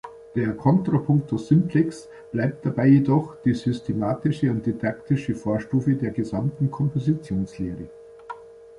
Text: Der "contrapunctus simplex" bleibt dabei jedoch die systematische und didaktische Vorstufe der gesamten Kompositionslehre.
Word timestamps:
Der 0.33 0.55
"contrapunctus 0.57 1.47
simplex" 1.47 2.09
bleibt 2.31 2.65
dabei 2.65 2.87
jedoch 2.87 3.35
die 3.45 3.53
systematische 3.53 4.49
und 4.49 4.65
didaktische 4.65 5.35
Vorstufe 5.35 5.93
der 5.93 6.09
gesamten 6.09 6.71
Kompositionslehre. 6.71 7.87